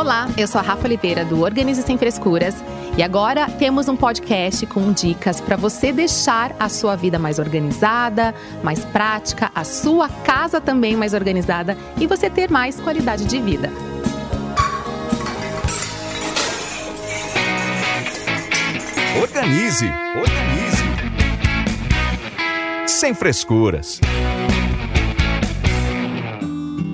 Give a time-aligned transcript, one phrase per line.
[0.00, 2.54] Olá, eu sou a Rafa Oliveira do Organize Sem Frescuras
[2.96, 8.34] e agora temos um podcast com dicas para você deixar a sua vida mais organizada,
[8.62, 13.70] mais prática, a sua casa também mais organizada e você ter mais qualidade de vida.
[19.20, 19.84] Organize,
[20.16, 20.82] organize.
[22.86, 24.00] Sem frescuras.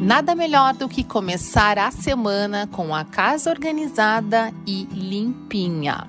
[0.06, 6.06] Nada melhor do que começar a semana com a casa organizada e limpinha.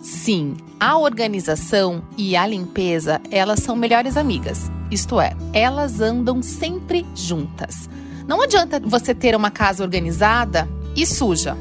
[0.00, 4.70] Sim, a organização e a limpeza, elas são melhores amigas.
[4.92, 7.90] Isto é, elas andam sempre juntas.
[8.28, 11.58] Não adianta você ter uma casa organizada e suja,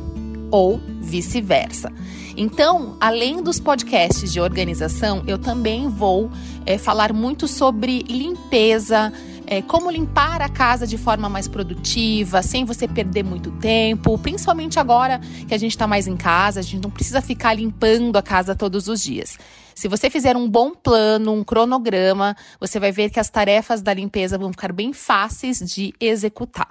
[0.51, 1.91] ou vice-versa.
[2.37, 6.29] Então, além dos podcasts de organização, eu também vou
[6.63, 9.11] é, falar muito sobre limpeza,
[9.51, 14.79] é, como limpar a casa de forma mais produtiva, sem você perder muito tempo, principalmente
[14.79, 18.21] agora que a gente está mais em casa, a gente não precisa ficar limpando a
[18.21, 19.39] casa todos os dias.
[19.73, 23.91] Se você fizer um bom plano, um cronograma, você vai ver que as tarefas da
[23.91, 26.69] limpeza vão ficar bem fáceis de executar.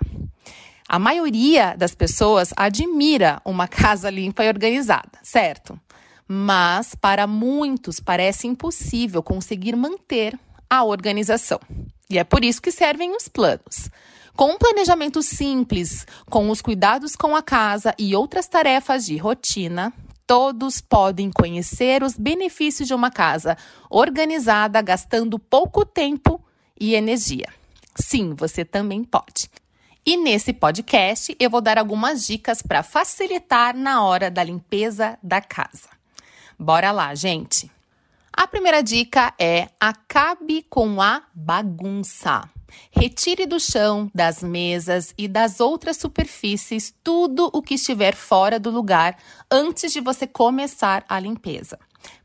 [0.88, 5.76] A maioria das pessoas admira uma casa limpa e organizada, certo?
[6.28, 10.38] Mas para muitos parece impossível conseguir manter
[10.70, 11.58] a organização.
[12.10, 13.90] E é por isso que servem os planos.
[14.34, 19.92] Com um planejamento simples, com os cuidados com a casa e outras tarefas de rotina,
[20.26, 23.56] todos podem conhecer os benefícios de uma casa
[23.90, 26.40] organizada, gastando pouco tempo
[26.80, 27.48] e energia.
[27.96, 29.50] Sim, você também pode.
[30.06, 35.40] E nesse podcast eu vou dar algumas dicas para facilitar na hora da limpeza da
[35.40, 35.88] casa.
[36.58, 37.70] Bora lá, gente!
[38.38, 42.48] A primeira dica é acabe com a bagunça.
[42.88, 48.70] Retire do chão, das mesas e das outras superfícies tudo o que estiver fora do
[48.70, 49.18] lugar
[49.50, 51.80] antes de você começar a limpeza.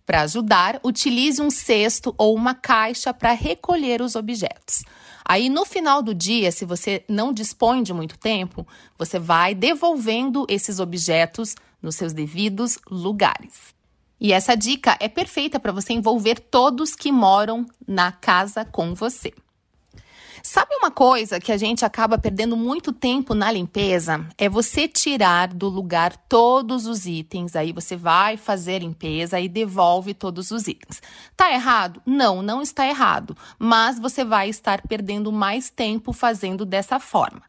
[0.05, 4.83] Para ajudar, utilize um cesto ou uma caixa para recolher os objetos.
[5.25, 10.45] Aí, no final do dia, se você não dispõe de muito tempo, você vai devolvendo
[10.47, 13.73] esses objetos nos seus devidos lugares.
[14.19, 19.33] E essa dica é perfeita para você envolver todos que moram na casa com você.
[20.45, 24.27] Sabe uma coisa que a gente acaba perdendo muito tempo na limpeza?
[24.37, 27.55] É você tirar do lugar todos os itens.
[27.55, 31.01] Aí você vai fazer limpeza e devolve todos os itens.
[31.37, 32.01] Tá errado?
[32.05, 33.37] Não, não está errado.
[33.57, 37.41] Mas você vai estar perdendo mais tempo fazendo dessa forma.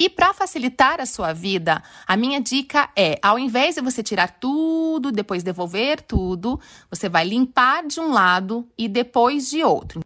[0.00, 4.38] E para facilitar a sua vida, a minha dica é: ao invés de você tirar
[4.38, 10.00] tudo, depois devolver tudo, você vai limpar de um lado e depois de outro.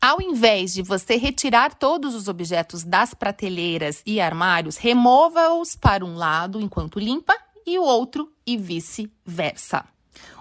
[0.00, 6.16] Ao invés de você retirar todos os objetos das prateleiras e armários, remova-os para um
[6.16, 7.34] lado enquanto limpa
[7.66, 9.93] e o outro e vice-versa.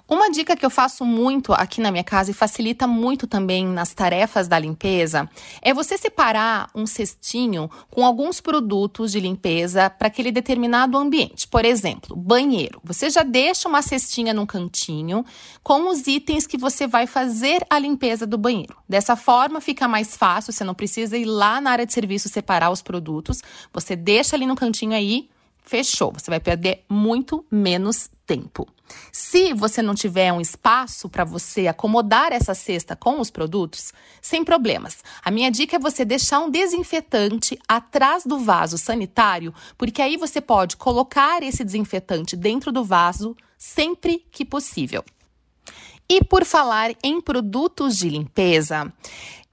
[0.08, 3.94] Uma dica que eu faço muito aqui na minha casa e facilita muito também nas
[3.94, 5.30] tarefas da limpeza
[5.62, 11.48] é você separar um cestinho com alguns produtos de limpeza para aquele determinado ambiente.
[11.48, 12.82] Por exemplo, banheiro.
[12.84, 15.26] Você já deixa uma cestinha num cantinho
[15.64, 18.76] com os itens que você vai fazer a limpeza do banheiro.
[18.88, 22.72] Dessa forma fica mais fácil, você não precisa ir lá na área de serviço separar
[22.72, 23.42] os produtos.
[23.72, 25.30] Você deixa ali no cantinho aí,
[25.64, 26.12] fechou.
[26.12, 28.68] Você vai perder muito menos tempo.
[29.12, 34.44] Se você não tiver um espaço para você acomodar essa cesta com os produtos, sem
[34.44, 35.04] problemas.
[35.24, 40.40] A minha dica é você deixar um desinfetante atrás do vaso sanitário, porque aí você
[40.40, 45.04] pode colocar esse desinfetante dentro do vaso sempre que possível.
[46.10, 48.92] E por falar em produtos de limpeza,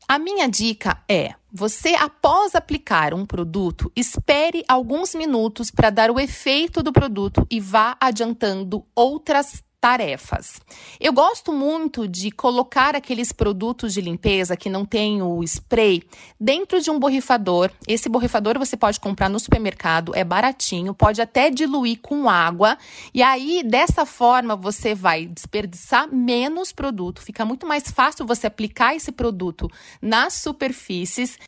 [0.08, 6.20] a minha dica é: você, após aplicar um produto, espere alguns minutos para dar o
[6.20, 10.60] efeito do produto e vá adiantando outras tarefas.
[11.00, 16.02] Eu gosto muito de colocar aqueles produtos de limpeza que não tem o spray
[16.38, 17.70] dentro de um borrifador.
[17.88, 22.76] Esse borrifador você pode comprar no supermercado, é baratinho, pode até diluir com água.
[23.14, 28.94] E aí, dessa forma, você vai desperdiçar menos produto, fica muito mais fácil você aplicar
[28.94, 29.70] esse produto
[30.02, 31.38] nas superfícies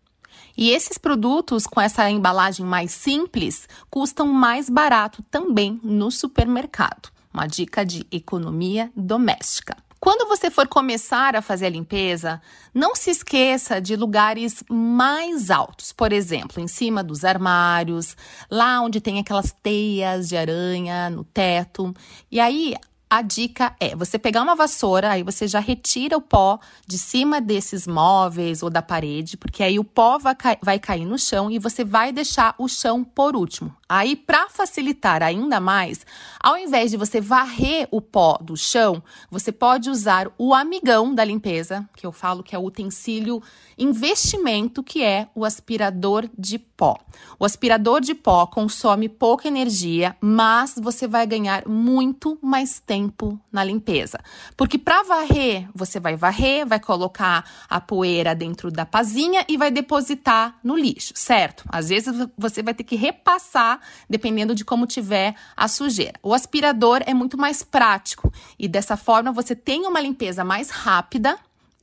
[0.56, 7.11] e esses produtos com essa embalagem mais simples custam mais barato também no supermercado.
[7.32, 9.76] Uma dica de economia doméstica.
[9.98, 12.42] Quando você for começar a fazer a limpeza,
[12.74, 18.16] não se esqueça de lugares mais altos, por exemplo, em cima dos armários,
[18.50, 21.94] lá onde tem aquelas teias de aranha no teto.
[22.32, 22.74] E aí
[23.12, 27.42] a dica é você pegar uma vassoura, aí você já retira o pó de cima
[27.42, 31.58] desses móveis ou da parede, porque aí o pó vai, vai cair no chão e
[31.58, 33.76] você vai deixar o chão por último.
[33.86, 36.06] Aí, para facilitar ainda mais,
[36.40, 41.22] ao invés de você varrer o pó do chão, você pode usar o amigão da
[41.22, 43.42] limpeza, que eu falo que é o utensílio
[43.76, 46.96] investimento, que é o aspirador de pó.
[47.38, 53.01] O aspirador de pó consome pouca energia, mas você vai ganhar muito mais tempo
[53.50, 54.18] na limpeza.
[54.56, 59.70] Porque para varrer, você vai varrer, vai colocar a poeira dentro da pazinha e vai
[59.70, 61.64] depositar no lixo, certo?
[61.68, 66.18] Às vezes você vai ter que repassar dependendo de como tiver a sujeira.
[66.22, 71.38] O aspirador é muito mais prático e dessa forma você tem uma limpeza mais rápida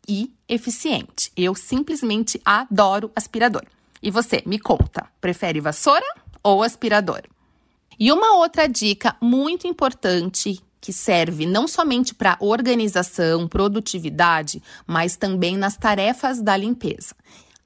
[0.08, 1.32] e eficiente.
[1.38, 3.64] Eu simplesmente adoro aspirador.
[4.02, 6.06] E você, me conta, prefere vassoura
[6.42, 7.22] ou aspirador?
[8.00, 15.58] E uma outra dica muito importante que serve não somente para organização, produtividade, mas também
[15.58, 17.16] nas tarefas da limpeza.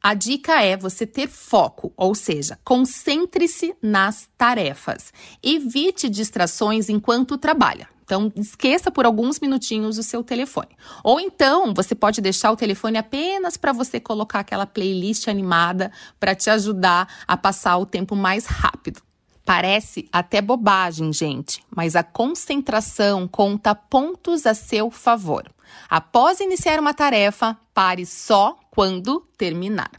[0.01, 5.13] A dica é você ter foco, ou seja, concentre-se nas tarefas.
[5.41, 7.87] Evite distrações enquanto trabalha.
[8.03, 10.75] Então, esqueça por alguns minutinhos o seu telefone.
[11.03, 15.89] Ou então, você pode deixar o telefone apenas para você colocar aquela playlist animada
[16.19, 19.01] para te ajudar a passar o tempo mais rápido.
[19.45, 25.43] Parece até bobagem, gente, mas a concentração conta pontos a seu favor.
[25.89, 29.91] Após iniciar uma tarefa, pare só quando terminar.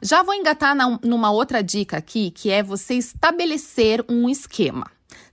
[0.00, 4.86] Já vou engatar na, numa outra dica aqui, que é você estabelecer um esquema.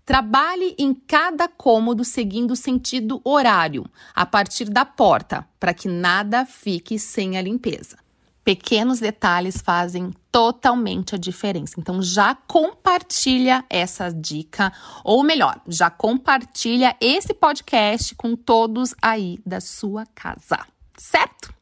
[0.05, 3.85] Trabalhe em cada cômodo seguindo o sentido horário,
[4.15, 8.02] a partir da porta, para que nada fique sem a limpeza.
[8.43, 11.75] Pequenos detalhes fazem totalmente a diferença.
[11.77, 14.73] Então já compartilha essa dica,
[15.03, 20.59] ou melhor, já compartilha esse podcast com todos aí da sua casa,
[20.97, 21.53] certo?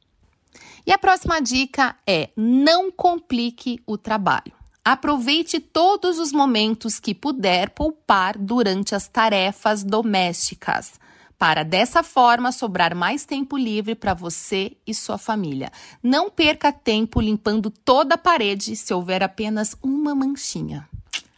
[0.86, 4.54] E a próxima dica é: não complique o trabalho.
[4.84, 11.00] Aproveite todos os momentos que puder poupar durante as tarefas domésticas,
[11.42, 15.72] para dessa forma sobrar mais tempo livre para você e sua família.
[16.04, 20.88] Não perca tempo limpando toda a parede se houver apenas uma manchinha.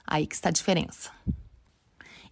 [0.06, 1.10] Aí que está a diferença.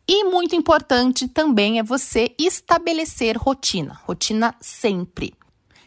[0.05, 5.33] E muito importante também é você estabelecer rotina, rotina sempre.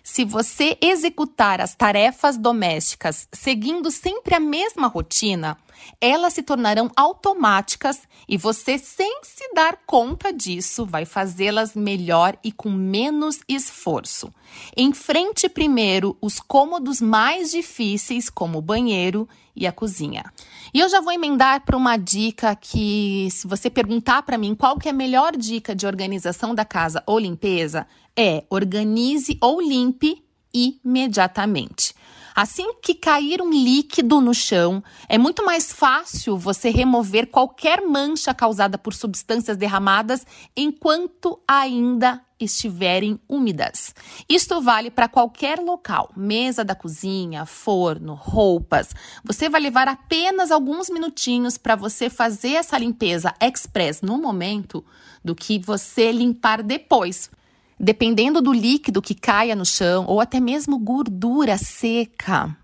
[0.07, 5.57] Se você executar as tarefas domésticas seguindo sempre a mesma rotina,
[5.99, 12.53] elas se tornarão automáticas e você, sem se dar conta disso, vai fazê-las melhor e
[12.53, 14.31] com menos esforço.
[14.77, 19.27] Enfrente primeiro os cômodos mais difíceis, como o banheiro
[19.57, 20.25] e a cozinha.
[20.73, 24.79] E eu já vou emendar para uma dica que, se você perguntar para mim qual
[24.79, 27.87] que é a melhor dica de organização da casa ou limpeza,
[28.17, 31.95] é organize ou limpe imediatamente.
[32.35, 38.35] Assim que cair um líquido no chão, é muito mais fácil você remover qualquer mancha
[38.35, 40.27] causada por substâncias derramadas
[40.57, 43.95] enquanto ainda estiverem úmidas.
[44.29, 48.89] Isto vale para qualquer local, mesa da cozinha, forno, roupas.
[49.25, 54.85] Você vai levar apenas alguns minutinhos para você fazer essa limpeza express no momento
[55.25, 57.31] do que você limpar depois.
[57.79, 62.57] Dependendo do líquido que caia no chão ou até mesmo gordura seca,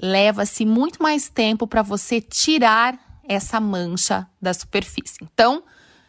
[0.00, 5.18] leva-se muito mais tempo para você tirar essa mancha da superfície.
[5.22, 5.62] Então,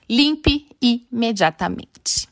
[0.10, 2.28] limpe imediatamente.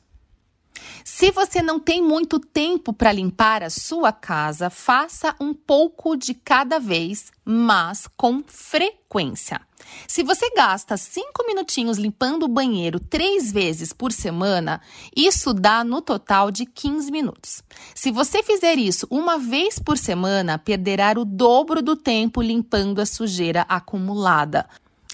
[1.04, 6.34] Se você não tem muito tempo para limpar a sua casa, faça um pouco de
[6.34, 9.62] cada vez, mas com frequência.
[10.08, 14.82] Se você gasta cinco minutinhos limpando o banheiro três vezes por semana,
[15.16, 17.64] isso dá no total de 15 minutos.
[17.96, 23.06] Se você fizer isso uma vez por semana, perderá o dobro do tempo limpando a
[23.06, 24.68] sujeira acumulada.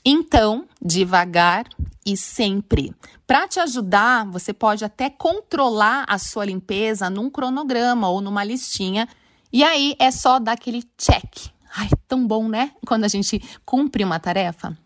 [0.09, 1.67] Então, devagar
[2.05, 2.95] e sempre.
[3.27, 9.05] Para te ajudar, você pode até controlar a sua limpeza num cronograma ou numa listinha.
[9.51, 11.51] E aí é só dar aquele check.
[11.75, 12.71] Ai, tão bom, né?
[12.85, 14.77] Quando a gente cumpre uma tarefa.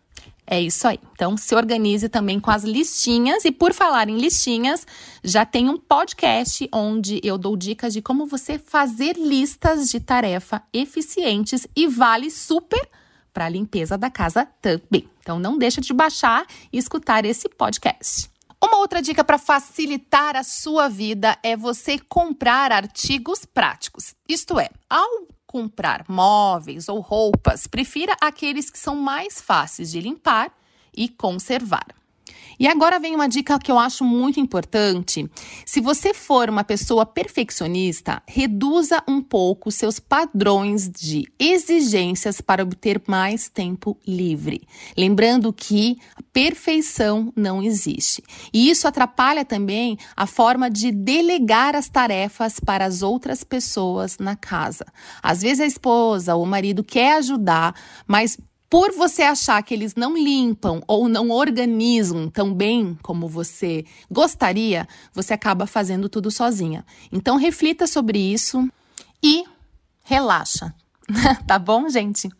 [0.44, 0.98] É isso aí.
[1.12, 3.44] Então, se organize também com as listinhas.
[3.44, 4.84] E por falar em listinhas,
[5.22, 10.64] já tem um podcast onde eu dou dicas de como você fazer listas de tarefa
[10.72, 12.90] eficientes e vale super
[13.32, 15.08] para a limpeza da casa também.
[15.20, 18.30] Então não deixa de baixar e escutar esse podcast.
[18.62, 24.14] Uma outra dica para facilitar a sua vida é você comprar artigos práticos.
[24.28, 30.52] Isto é, ao comprar móveis ou roupas, prefira aqueles que são mais fáceis de limpar
[30.96, 31.86] e conservar.
[32.58, 35.28] E agora vem uma dica que eu acho muito importante.
[35.66, 43.02] Se você for uma pessoa perfeccionista, reduza um pouco seus padrões de exigências para obter
[43.06, 44.62] mais tempo livre.
[44.96, 45.98] Lembrando que
[46.32, 48.22] perfeição não existe.
[48.52, 54.34] E isso atrapalha também a forma de delegar as tarefas para as outras pessoas na
[54.34, 54.86] casa.
[55.22, 57.74] Às vezes a esposa ou o marido quer ajudar,
[58.06, 58.38] mas
[58.72, 64.88] por você achar que eles não limpam ou não organizam tão bem como você gostaria,
[65.12, 66.82] você acaba fazendo tudo sozinha.
[67.12, 68.66] Então reflita sobre isso
[69.22, 69.44] e
[70.02, 70.74] relaxa.
[71.46, 72.30] tá bom, gente?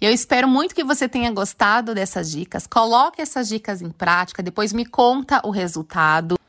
[0.00, 2.68] Eu espero muito que você tenha gostado dessas dicas.
[2.68, 6.39] Coloque essas dicas em prática, depois me conta o resultado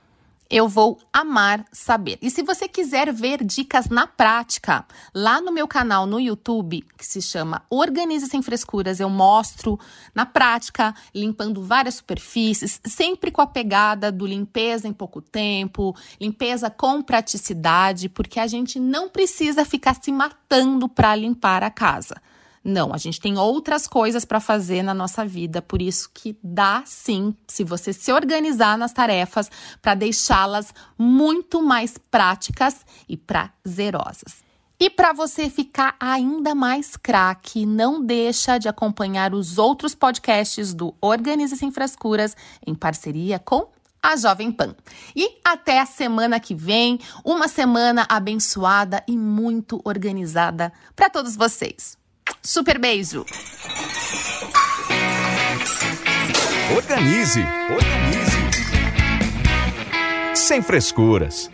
[0.52, 2.20] eu vou amar saber.
[2.22, 7.06] E se você quiser ver dicas na prática, lá no meu canal no YouTube, que
[7.06, 9.80] se chama Organize Sem Frescuras, eu mostro
[10.14, 16.70] na prática, limpando várias superfícies, sempre com a pegada do limpeza em pouco tempo, limpeza
[16.70, 22.22] com praticidade, porque a gente não precisa ficar se matando para limpar a casa.
[22.64, 26.84] Não, a gente tem outras coisas para fazer na nossa vida, por isso que dá
[26.86, 29.50] sim, se você se organizar nas tarefas,
[29.82, 34.44] para deixá-las muito mais práticas e prazerosas.
[34.80, 40.96] E para você ficar ainda mais craque, não deixa de acompanhar os outros podcasts do
[41.00, 43.70] Organize Sem Frescuras em parceria com
[44.02, 44.76] a Jovem Pan.
[45.16, 52.01] E até a semana que vem, uma semana abençoada e muito organizada para todos vocês.
[52.44, 53.24] Super beijo!
[56.76, 58.38] Organize, organize.
[60.36, 61.52] Sem frescuras.